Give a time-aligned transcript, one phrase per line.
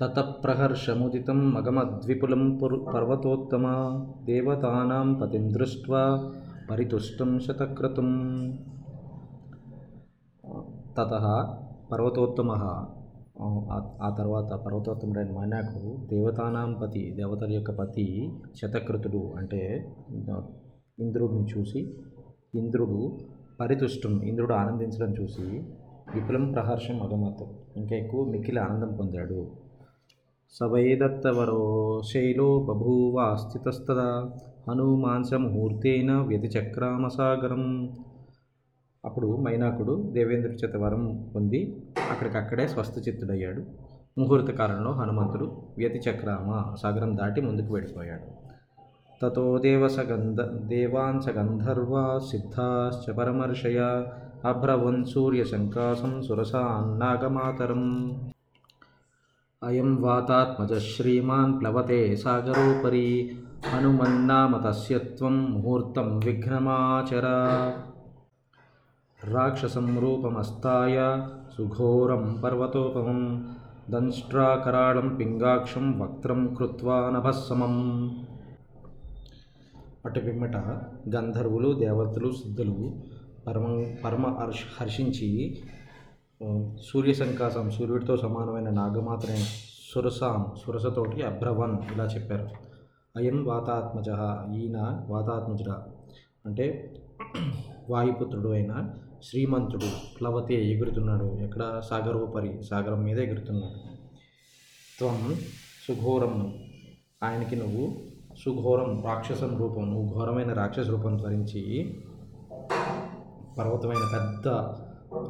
[0.00, 3.74] తతఃప్రహర్షముదితం మగమద్విపులం పురు పర్వతోత్తమా
[4.24, 6.00] దేవతానాం పతిం దృష్ట్వా
[6.70, 8.10] పరితుష్టం శతక్రతుం
[10.98, 11.12] తత
[11.92, 12.50] పర్వతోత్తమ
[14.00, 18.06] ఆ తర్వాత పర్వతోత్తముడైన మైనాకుడు దేవతానాం పతి దేవతల యొక్క పతి
[18.56, 19.62] శతకృతుడు అంటే
[20.98, 21.80] ఇంద్రుడిని చూసి
[22.54, 22.98] ఇంద్రుడు
[23.60, 25.46] పరితుష్టం ఇంద్రుడు ఆనందించడం చూసి
[26.14, 29.38] విపులం ప్రహర్షం అగమతం ఇంకా ఎక్కువ మిక్కిలి ఆనందం పొందాడు.
[30.58, 34.30] సవైదత్తవరో శైలో బభూవ స్థితస్తదా
[34.68, 37.92] హనుమాంస ముహూర్తేన వ్యతిచక్రామసాగరం.
[39.04, 41.76] అప్పుడు మైనాకుడు దేవేంద్రుడి చేత వరం పొంది
[42.10, 43.62] అక్కడికక్కడే స్వస్థచిత్తుడయ్యాడు.
[44.18, 48.28] ముహూర్త కాలంలో హనుమంతుడు వ్యతిచక్రామ సాగరం దాటి ముందుకు వెళ్ళిపోయాడు.
[49.22, 53.80] తతో దేవసగంధ దేవాంశ గంధర్వా సిద్ధాశ్చ పరమర్షయ
[54.44, 57.84] అభ్రవన్ సూర్యశంకాసం సురసాన్నాగమాతరం
[59.64, 63.08] అయం వాతాత్మజ శ్రీమాన్ ప్లవతే సాగరోపరి
[63.66, 64.96] హనుమన్నామ తస్య
[65.46, 67.26] ముహూర్తం విఘ్నమాచర
[69.20, 70.96] రాక్షసం రూపమస్తాయ
[71.54, 73.20] సుఘోరం పర్వతోపమం
[73.90, 77.74] దంష్ట్రాకరాళం పింగాక్షం వక్త్రం కృత్వా నభస్సమం
[80.06, 80.56] అటు పిమ్మట
[81.14, 82.78] గంధర్వులు దేవతలు సిద్ధులు
[83.46, 83.66] పరమ
[84.04, 84.26] పరమ
[84.76, 85.30] హర్షించి
[86.82, 89.36] సూర్య సంకాసం సూర్యుడితో సమానమైన నాగమాత్రే
[89.94, 92.48] సురసాం సురసతోటి అభ్రవన్ ఇలా చెప్పారు.
[93.16, 94.08] అయం వాతాత్మజ
[94.58, 95.72] ఈయన వాతాత్మజుడ.
[96.46, 96.94] అంటే
[97.90, 98.90] వాయుపుత్రుడు అయిన
[99.22, 101.24] శ్రీమంతుడు ప్లవతే ఎగురుతున్నాడు.
[101.24, 101.82] ఎక్కడ?
[101.90, 103.94] సాగరోపరి సాగరం మీద ఎగురుతున్నాడు.
[104.98, 105.34] త్వం
[105.88, 106.54] సుఘోరం.
[107.22, 107.96] ఆయనకి నువ్వు
[108.44, 111.96] సుఘోరం రాక్షసం రూపం నువ్వు ఘోరమైన రాక్షస రూపం ధరించి
[113.58, 114.48] పర్వతమైన పెద్ద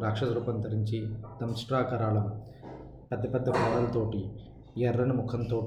[0.03, 2.43] రాక్షస రూపం ధరించి దంష్ట్రాకరాళం
[3.13, 4.31] పెద్ద పెద్ద కోడలతోటి
[4.79, 5.67] ఎర్రని ముఖంతో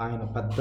[0.00, 0.60] ఆయన పెద్ద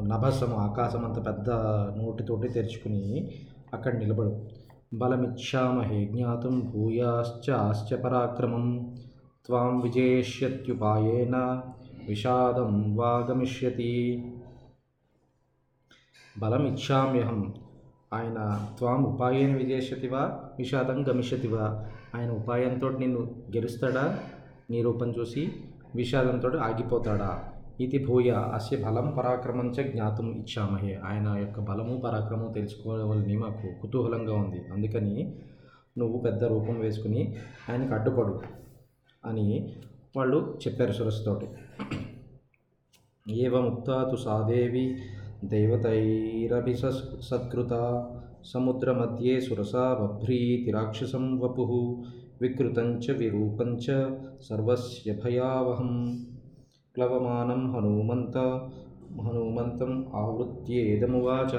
[0.00, 1.50] నభసము ఆకాశం అంత పెద్ద
[1.98, 3.30] నోటితోటి తెరుచుకుని
[3.74, 4.48] అక్కడ నిలబడు.
[4.94, 8.96] బలమిచ్చామహే జ్ఞాతం భూయాశ్చ ఆశ్చ పరాక్రమం.
[9.46, 11.62] త్వాం విజేష్యత్యుపాయేన
[12.08, 14.24] విషాదం వాగమిష్యతి.
[16.38, 17.54] బలమిచ్చామ్యహం.
[18.12, 20.43] ఆయన త్వాం ఉపాయేన విజేష్యతి వా?
[20.58, 23.20] విషాదం గమిషతివా ఆయన ఉపాయంతో నిన్ను
[23.56, 24.18] గెలుస్తాడా
[24.70, 25.52] నీ రూపం చూసి
[25.94, 27.30] విషాదంతో ఆగిపోతాడా?
[27.80, 30.94] ఇది భూయ అస్య బలం పరాక్రమంచ జ్ఞాతం ఇచ్చామహే.
[31.04, 34.60] ఆయన యొక్క బలము పరాక్రమం తెలుసుకోవాలని మాకు కుతూహలంగా ఉంది.
[34.72, 35.34] అందుకని
[35.98, 37.34] నువ్వు పెద్ద రూపం వేసుకుని
[37.70, 38.40] ఆయనకు అడ్డుపడు
[39.24, 39.74] అని
[40.16, 41.46] వాళ్ళు చెప్పారు సురస్సుతోటి
[43.32, 45.02] ఏవముక్తా తు సాదేవి
[45.44, 46.74] దేవతైరభి
[47.20, 47.72] సత్కృత
[48.52, 51.64] సముద్రమధ్యే సురసా బభ్రీతి రాక్షసం వపు
[52.42, 53.86] వికృతంచ విరూపంచ
[54.42, 56.18] సర్వస్య భయావహం.
[56.96, 58.38] ప్లవమానం హనుమంత
[59.20, 61.52] హనుమంతం ఆవృత్యేదమువాచ.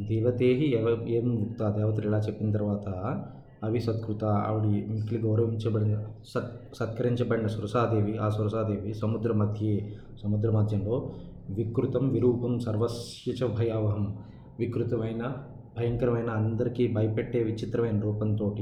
[0.00, 0.46] దేవతే
[1.08, 2.86] ఏం ముక్త దేవతలు ఇలా చెప్పిన తర్వాత
[3.64, 5.96] అవి సత్కృత ఆవిడ మిక్కిలి గౌరవించబడిన
[6.28, 9.80] సత్ సత్కరించబడిన సురసాదేవి ఆ సురసాదేవి సముద్ర మధ్య
[10.22, 11.10] సముద్ర మధ్యంలో
[11.54, 14.18] వికృతం విరూపం సర్వస్య చ భయావహం.
[14.58, 15.36] వికృతమైన
[15.78, 18.56] భయంకరమైన అందరికీ భయపెట్టే విచిత్రమైన రూపంతో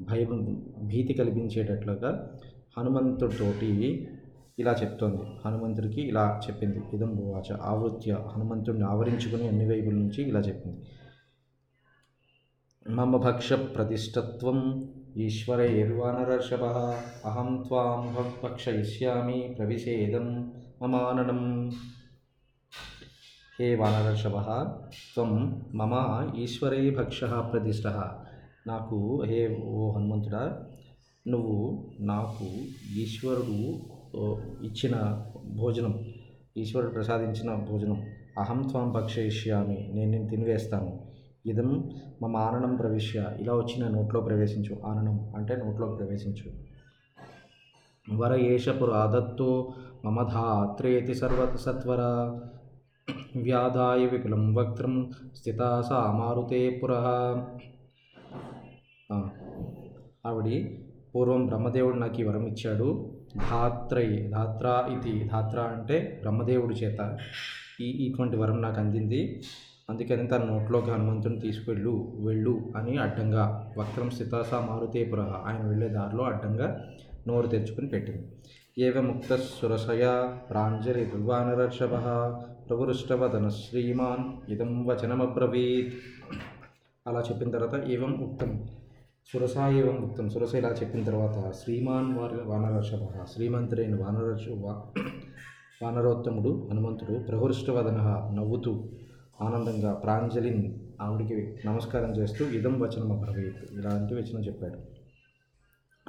[0.00, 2.38] భయం భీతి కలిగించేటట్లుగా
[2.78, 4.08] హనుమంతుడితోటి
[4.58, 5.22] ఇలా చెప్తోంది.
[5.44, 6.80] హనుమంతుడికి ఇలా చెప్పింది.
[6.94, 8.16] ఇదం వాచ ఆవృత్య.
[8.36, 10.78] హనుమంతుడిని ఆవరించుకుని అన్ని వైపుల నుంచి ఇలా చెప్పింది.
[12.90, 16.64] మమ భక్ష ప్రతిష్టత్వం ఈశ్వరైర్వానరర్షభ
[17.26, 20.52] అహం త్వాం భక్షయిష్యామి ప్రవిశేదం.
[20.82, 21.70] మమాననం.
[23.60, 24.40] హే వానరర్షభ
[25.14, 25.92] త్వం మమ
[26.36, 27.86] ఈశ్వరై భక్ష ప్రతిష్ట.
[28.66, 30.62] నాకు హే ఓ హనుమంతుడా
[31.28, 32.44] నువ్వు నాకు
[32.96, 33.78] ఈశ్వరుడు
[34.64, 35.22] ఇచ్చిన
[35.54, 36.04] భోజనం
[36.56, 38.02] ఈశ్వరుడు ప్రసాదించిన భోజనం.
[38.38, 41.00] అహం త్వం భక్షయిష్యామి నేను నేను తినివేస్తాను.
[41.46, 41.90] ఇదం
[42.22, 43.30] మమ ఆననం ప్రవిశ్య.
[43.40, 44.86] ఇలా వచ్చిన నోట్లో ప్రవేశించు.
[44.86, 46.52] ఆననం అంటే నోట్లో ప్రవేశించు.
[48.16, 49.74] వర ఏష పురాదత్తో
[50.04, 52.02] మమ ధాత్రేతి సర్వ సత్వర.
[53.36, 56.92] వ్యాధాయ విపులం వక్త్రం స్థితా సా మారుతే పుర.
[60.26, 60.78] ఆవిడి
[61.14, 62.88] పూర్వం బ్రహ్మదేవుడు నాకు ఈ వరం ఇచ్చాడు.
[63.50, 64.66] ధాత్రై ధాత్ర
[64.96, 67.18] ఇది ధాత్ర అంటే బ్రహ్మదేవుడి చేత
[67.80, 69.42] ఈ ఇటువంటి వరం నాకు అందింది.
[69.90, 76.24] అందుకని తన నోట్లోకి హనుమంతుని తీసుకువెళ్ళు వెళ్ళు అని అడ్డంగా వక్రం స్థితాస మారుతే పుర ఆయన వెళ్ళే దారిలో
[76.24, 76.68] అడ్డంగా
[77.28, 78.26] నోరు తెరుచుకుని పెట్టింది.
[78.78, 81.94] ఏవ ముక్త సురసయ ప్రాంజలి దుర్వానరర్షభ
[82.68, 85.94] ప్రవృష్టవదన శ్రీమాన్ ఇదం వచనమబ్రవీత్.
[87.06, 88.68] అలా చెప్పిన తర్వాత ఏవం ఉక్తం?
[89.68, 90.28] ఏవం ఉక్తం?
[90.28, 94.48] సురస ఇలా చెప్పిన తర్వాత శ్రీమాన్ వారి వానరషభ శ్రీమంతుడైన వానరష
[95.82, 98.88] వానరోత్తముడు హనుమంతుడు ప్రహృష్టవదన నవ్వుతూ
[99.42, 104.96] ఆనందంగా ప్రాంజలిన్ ఆవిడికి నమస్కారం చేస్తూ ఇదం వచనం అబ్రవీత్ ఇలాంటి వచనం చెప్పాడు.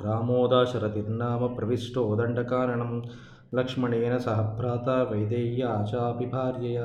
[0.02, 3.04] రామోదాశరతిర్నామ ప్రవిష్టో దండకారణం
[3.56, 6.80] లక్ష్మణేన సహ భ్రాత వైదేహ్య ఆచాపి భార్యయ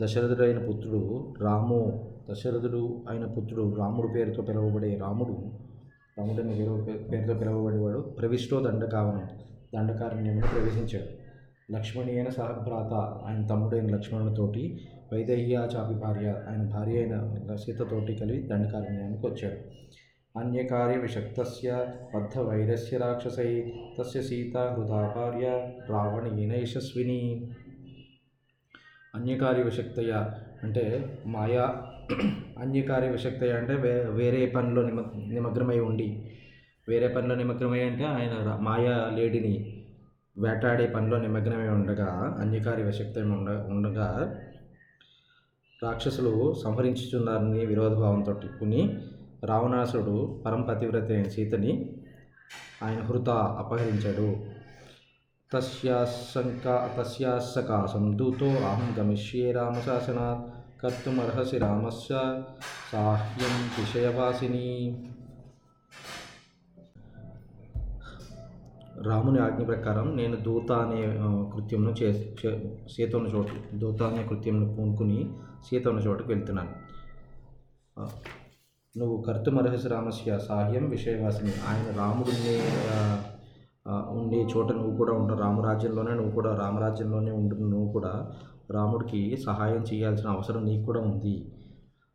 [0.00, 1.78] దశరథుడైన పుత్రుడు రాము
[2.30, 5.34] దశరథుడు అయిన పుత్రుడు రాముడు పేరుతో పిలువబడే రాముడు
[6.18, 6.74] రాముడని పేరు
[7.12, 9.24] పేరుతో పిలువబడేవాడు ప్రవిష్టో దండకావనం
[9.74, 11.08] దండకారణ్యంలో ప్రవేశించాడు.
[11.72, 12.92] లక్ష్మణి అయిన సహభ్రాత
[13.26, 14.80] ఆయన తమ్ముడైన లక్ష్మణుడితోటి
[15.12, 19.58] వైదేహ్య చాపి భార్య ఆయన భార్య అయిన సీతతోటి కలిసి దండకారణ్యానికి వచ్చాడు.
[20.38, 21.68] అన్యకార్య విషక్తస్య
[22.14, 23.50] బద్ధ వైరస్య రాక్షసై
[23.98, 25.46] తస్య సీత హృదాపార్య
[25.88, 27.20] భార్య యశస్విని
[29.14, 30.12] అన్యకార్య విషక్తయ
[30.62, 30.84] అంటే
[31.26, 31.64] మాయా
[32.58, 36.08] అన్యకార్య విషక్తయ అంటే వే వేరే పనిలో నిమ నిమగ్నమై ఉండి
[36.88, 39.54] వేరే పనిలో నిమగ్నమై అంటే ఆయన మాయా లేడిని
[40.36, 44.08] వేటాడే పనిలో నిమగ్నమై ఉండగా అన్యకార్య విషక్తం ఉండ ఉండగా
[45.82, 48.82] రాక్షసులు సంహరించుచున్నారని విరోధభావంతో కొన్ని
[49.44, 51.92] రావణాసుడు పరంపతివ్రత అయిన సీతని
[52.82, 54.58] ఆయన హృత అపహరించాడు.
[55.52, 62.42] తస్యాశంకా తస్యాసకాశం దూతో అహం గమిష్యే రామశాసనాత్ కర్తుమర్హసి రామస్య
[62.92, 65.02] సాహ్యం విషయవాసిని
[69.02, 71.02] రాముని ఆజ్ఞ ప్రకారం నేను దూత అనే
[71.54, 75.30] కృత్యంను చే చే- సీత ఉన్న చోటు దూత అనే కృత్యంను పూనుకుని
[75.70, 76.70] సీత ఉన్న చోటుకు వెళ్తున్నాను.
[78.98, 81.52] నువ్వు కర్తుమర్హసి రామస్య సాహ్యం విషయవాసిని.
[81.68, 82.56] ఆయన రాముడిని
[84.16, 88.12] ఉండే చోట నువ్వు కూడా ఉండు రామరాజ్యంలోనే నువ్వు కూడా రామరాజ్యంలోనే ఉండు నువ్వు కూడా
[88.70, 91.36] రాముడికి సహాయం చేయాల్సిన అవసరం నీకు కూడా ఉంది.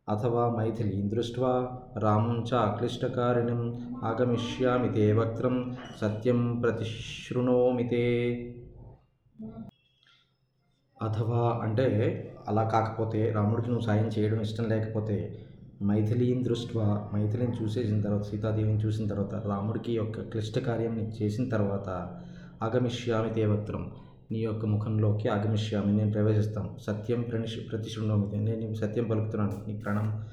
[0.08, 1.52] అథవా మైథిలి దృష్ట్వా
[1.98, 3.60] రామం చ అక్లిష్టకారిణం
[4.04, 5.56] ఆగమిష్యామితే వక్త్రం
[6.00, 8.04] సత్యం ప్రతిశృణోమితే
[11.00, 11.86] అథవా అంటే
[12.48, 15.16] అలా కాకపోతే రాముడికి నువ్వు సాయం చేయడం ఇష్టం లేకపోతే
[15.82, 21.88] మైథిలీని దృష్ట్వా మైథిలిని చూసేసిన తర్వాత సీతాదేవిని చూసిన తర్వాత రాముడికి యొక్క క్లిష్ట కార్యం చేసిన తర్వాత
[22.62, 23.90] ఆగమిష్యామి దేవత్రం.
[24.30, 26.76] నీ యొక్క ముఖంలోకి ఆగమిష్యామి నేను ప్రవేశిస్తాను.
[26.78, 29.64] సత్యం ప్రణిష్ ప్రతిశృణోమితే నేను సత్యం పలుకుతున్నాను.
[29.68, 30.24] నీ ప్రణం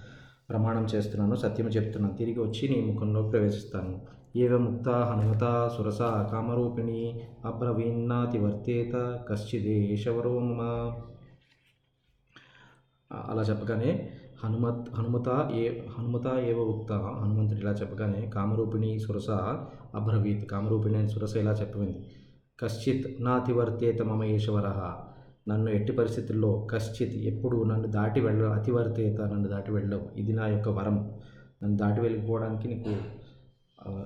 [0.50, 1.36] ప్రమాణం చేస్తున్నాను.
[1.36, 2.18] సత్యం చెప్తున్నాను.
[2.18, 4.02] తిరిగి వచ్చి నీ ముఖంలోకి ప్రవేశిస్తాను.
[4.36, 10.62] ఏవ ముక్త హనుమత సురస కామరూపిణి అబ్రవీన్నాతి వర్తేత కశ్చిదేశవరో మమ.
[13.30, 14.10] అలా చెప్పగానే
[14.44, 15.64] హనుమత్ హనుమత ఏ
[15.98, 16.92] హనుమత ఏవ ఉక్త?
[16.94, 19.30] హనుమంతుడు ఇలా చెప్పగానే కామరూపిణి సురస
[20.00, 20.46] అబ్రవీత్.
[20.46, 21.96] కామరూపిణి అని సురస ఇలా చెప్పింది
[22.60, 24.68] కశ్చిత్ నాతివర్తేత మమ ఈశ్వర
[25.50, 30.06] నన్ను ఎట్టి పరిస్థితుల్లో కశ్చిత్ ఎప్పుడు నన్ను దాటి వెళ్ళ అతివర్తేత నన్ను దాటి వెళ్ళవు.
[30.20, 30.98] ఇది నా యొక్క వరం.
[31.64, 32.94] నన్ను దాటి వెళ్ళిపోవడానికి నీకు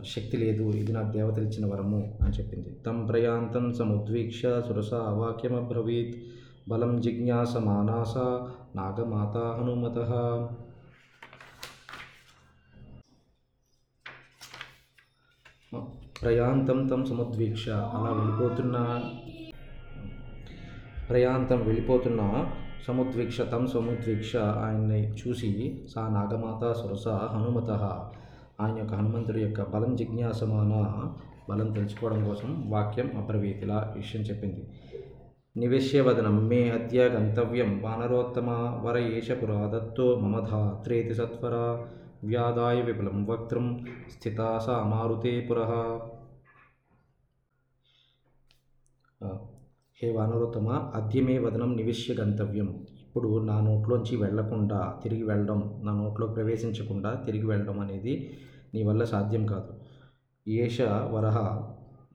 [0.05, 0.63] శక్తి లేదు.
[0.81, 2.69] ఇది నా దేవతలు ఇచ్చిన వరము అని చెప్పింది.
[2.85, 6.15] తం ప్రయాంతం సముద్వీక్ష సురస అవాక్యమబ్రవీత్.
[6.67, 8.17] బలం జిజ్ఞాస మానాస
[8.75, 9.97] నాగమాత హనుమత.
[16.21, 18.77] ప్రయాంతం తం సముద్వీక్ష అలా వెళ్ళిపోతున్న.
[21.09, 22.21] ప్రయాంతం వెళ్ళిపోతున్న
[22.87, 27.69] సముద్వీక్ష తం సముద్వీక్ష ఆయన్ని చూసి సా నాగమాత సురస హనుమత.
[28.61, 30.73] ఆయన యొక్క హనుమంతుడి యొక్క బలం జిజ్ఞాసమాన
[31.49, 34.67] బలం తెలుసుకోవడం కోసం వాక్యం అప్రవీతిలా విషయం చెప్పింది.
[35.55, 38.49] నివేశ్యవదనం మే అద్య గంతవ్యం వానరోత్తమ
[38.83, 41.55] వర ఏష పురాదత్తో మమ ధాత్రేతి సత్వర
[42.23, 43.67] వ్యాదాయ విపులం వక్త్రం
[44.09, 45.71] స్థితా సా మారుతే పురః
[49.99, 52.69] హే వానరోత్తమ అద్యమే వదనం నివిష్య గంతవ్యం
[53.05, 58.15] ఇప్పుడు నా నోట్లోంచి వెళ్ళకుండా తిరిగి వెళ్ళడం నా నోట్లో ప్రవేశించకుండా తిరిగి వెళ్ళడం అనేది
[58.73, 59.71] నీ వల్ల సాధ్యం కాదు.
[60.47, 60.77] ఏష
[61.11, 61.37] వరహ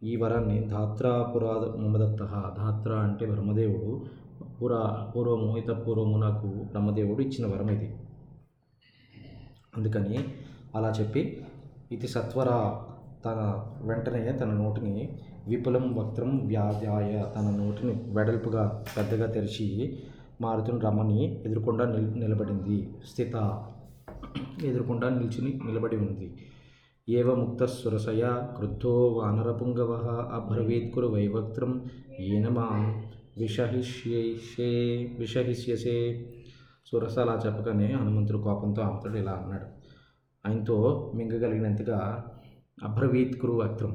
[0.02, 2.22] ఈ వరాన్ని ధాత్రాపురా మమదత్త
[2.58, 3.90] ధాత్ర అంటే బ్రహ్మదేవుడు
[4.58, 4.78] పురా
[5.16, 7.88] పూర్వము ఇత పూర్వము నాకు బ్రహ్మదేవుడు ఇచ్చిన వరం ఇది.
[9.76, 10.24] అందుకని
[10.74, 11.22] అలా చెప్పి
[11.92, 12.48] ఇది సత్వర
[13.24, 13.38] తన
[13.82, 15.08] వెంటనే తన నోటిని
[15.48, 19.98] విపులం వక్త్రం వ్యాధ్యాయ తన నోటిని వెడల్పుగా పెద్దగా తెరిచి
[20.40, 22.78] మారుతున్న రమణి ఎదురుకుండా నిల్ నిలబడింది.
[23.10, 23.34] స్థిత
[24.64, 26.28] ఎదురుకుండా నిల్చుని నిలబడి ఉంది.
[27.18, 28.24] ఏవ ముక్త సురసయ
[28.56, 29.92] క్రుద్ధో వానరపుంగవ
[30.38, 31.70] అబ్రవీత్ కురు వైవక్త్రం
[32.20, 32.82] ఏన మాం
[33.38, 34.68] విషహిష్యేషే
[35.18, 35.96] విషహిష్యసే.
[36.90, 39.66] సురస అలా చెప్పగానే హనుమంతుడు కోపంతో ఆమెతో ఇలా అన్నాడు.
[40.44, 40.76] ఆయనతో
[41.16, 41.98] మింగగలిగినంతగా
[42.82, 43.92] అభ్రవీత్ కురు వక్త్రం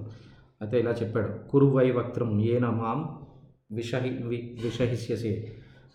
[0.62, 1.32] అయితే ఇలా చెప్పాడు.
[1.50, 3.00] కురు వై వక్త్రం ఏన మాం
[3.72, 5.34] విషహి వి విషహిష్యసే.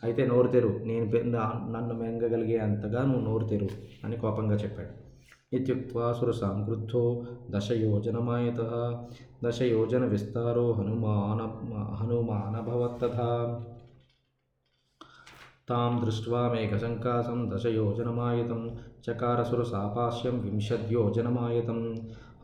[0.05, 0.73] అయితే నోరు తెరు.
[0.89, 1.05] నేను
[1.75, 3.71] నన్ను మింగగలిగే అంతగా నువ్వు నోరు తెరు
[4.05, 4.93] అని కోపంగా చెప్పాడు.
[5.53, 7.03] इत्युक्त्वा सुरसां क्रुद्धो
[7.51, 8.73] दशयोजनमायतः।
[9.45, 11.41] दशयोजनविस्तारो हनुमान
[12.01, 13.31] हनुमानभवत्तथा।
[15.69, 18.63] तां दृष्ट्वा मेघसङ्कासं दशयोजनमायतं।
[19.05, 21.81] चकारसुरसापास्यं विंशद्योजनमायतं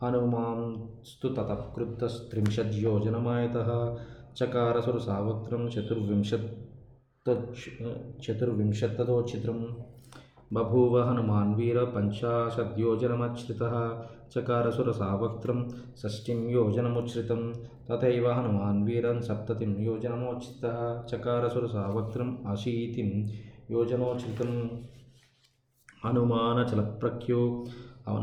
[0.03, 3.69] हनुमांस्तु ततः क्रुद्धस्त्रिंशद्योजनमायतः
[4.39, 6.47] चकारसुरसावक्त्रं चतुर्विंशत्
[8.25, 9.61] चतुर्विंशत्ततोच्छिद्रं
[10.53, 13.73] बभूव हनुमान् वीरपञ्चाशद्योजनमच्छ्रितः
[14.33, 15.57] चकारसुरसावक्त्रं
[16.01, 17.41] षष्टिं योजनमुच्छ्रितं
[17.89, 20.77] तथैव हनुमान् वीरन् सप्ततिं योजनमोच्छ्रितः
[21.11, 23.09] चकारसुरसावक्त्रम् अशीतिं
[23.75, 24.51] योजनोच्छ्रितं
[26.05, 27.41] हनुमानचलप्रख्यो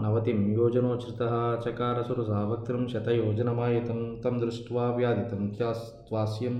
[0.04, 6.56] नवतिं योजनोच्छ्रितः चकारसुरसावक्त्रं शतयोजनमायतं तं दृष्ट्वा व्याधितं त्वास्यं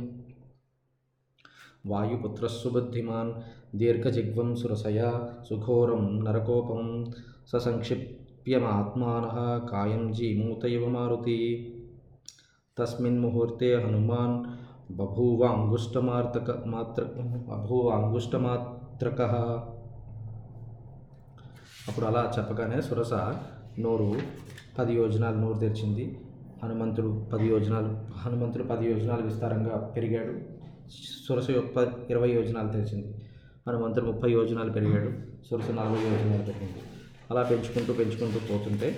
[1.91, 3.33] वायुपुत्रः सुबुद्धिमान्
[3.75, 5.11] దీర్ఘజిగ్వంసురసయా
[5.51, 6.83] సుఘోరం నరకోపం
[7.53, 9.27] ససంక్షిప్యమాత్మాన
[9.67, 11.39] కాయం జీమూతైవ మారుతి
[12.79, 14.37] తస్మిన్ ముహూర్తే హనుమాన్
[14.93, 17.03] బభూవాంగుష్టమార్తక మాత్ర
[17.53, 19.21] అభూవాంగుష్టమాత్రక
[21.89, 23.15] అప్పుడు అలా చెప్పగానే సురస
[23.79, 24.11] నోరు
[24.79, 26.05] పది యోజనాలు నోరు తెరిచింది.
[26.65, 30.35] హనుమంతుడు పది యోజనాలు హనుమంతుడు పది యోజనాలు విస్తారంగా పెరిగాడు.
[31.27, 31.77] సురస యొక్క
[32.11, 33.09] ఇరవై యోజనాలు తెరిచింది.
[33.69, 35.11] హనుమంతుడు ముప్పై యోజనాలు పెరిగాడు.
[35.47, 36.81] సురస నలభై యోజనాలు పెరిగింది
[37.31, 38.89] అలా పెంచుకుంటూ పెంచుకుంటూ పోతుంటే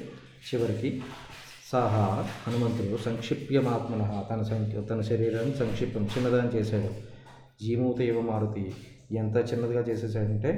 [0.49, 0.91] చివరికి
[1.73, 2.03] సహా
[2.47, 6.91] హనుమంతుడు సంక్షిప్యమాత్మన తన సంఖ్య తన శరీరాన్ని సంక్షిప్తం చిన్నదాన్ని చేశాడు.
[7.65, 8.65] జీమూత ఇవ మారుతి.
[9.17, 10.51] ఎంత చిన్నదిగా చేసేసాడంటే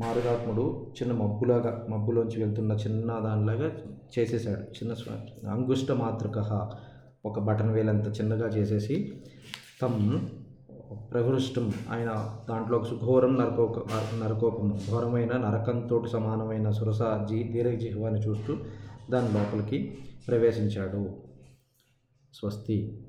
[0.00, 0.64] మారుగాత్ముడు
[0.96, 3.68] చిన్న మబ్బులాగా మబ్బులోంచి వెళ్తున్న చిన్న దానిలాగా
[4.14, 4.92] చేసేసాడు చిన్న
[5.48, 6.38] అంగుష్ట మాతృక.
[7.26, 8.96] ఒక బటన్ వేలంత చిన్నగా చేసేసి
[9.82, 10.00] తమ్
[10.94, 11.72] ప్రహృష్టం.
[11.90, 13.78] ఆయన దాంట్లో ఒక సుఘోరం నరకోక
[14.24, 14.80] నరకోపము.
[14.90, 18.56] ఘోరమైన నరకంతో సమానమైన సురస జీ దీర్ఘజిహ్వాన్ని చూస్తూ
[19.10, 19.98] దాని లోపలికి
[20.28, 21.10] ప్రవేశించాడు.
[22.34, 23.02] స్వస్తి.